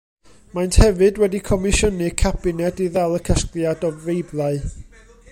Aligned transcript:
Maent 0.53 0.77
hefyd 0.83 1.19
wedi 1.23 1.41
comisiynu 1.49 2.07
cabined 2.21 2.81
i 2.85 2.87
ddal 2.95 3.13
y 3.19 3.19
casgliad 3.27 3.85
o 3.91 3.91
Feiblau. 4.07 4.57